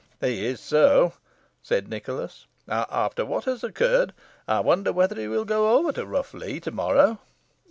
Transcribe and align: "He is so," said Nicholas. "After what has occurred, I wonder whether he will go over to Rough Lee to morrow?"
"He 0.19 0.43
is 0.47 0.59
so," 0.59 1.13
said 1.61 1.87
Nicholas. 1.87 2.47
"After 2.67 3.23
what 3.23 3.43
has 3.43 3.63
occurred, 3.63 4.13
I 4.47 4.59
wonder 4.61 4.91
whether 4.91 5.13
he 5.15 5.27
will 5.27 5.45
go 5.45 5.77
over 5.77 5.91
to 5.91 6.07
Rough 6.07 6.33
Lee 6.33 6.59
to 6.61 6.71
morrow?" 6.71 7.19